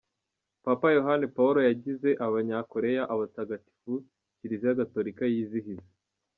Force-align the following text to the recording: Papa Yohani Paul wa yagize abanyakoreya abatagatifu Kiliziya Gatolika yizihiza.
Papa 0.65 0.87
Yohani 0.97 1.25
Paul 1.35 1.55
wa 1.57 1.63
yagize 1.69 2.09
abanyakoreya 2.25 3.03
abatagatifu 3.13 3.91
Kiliziya 4.39 4.77
Gatolika 4.79 5.23
yizihiza. 5.33 5.89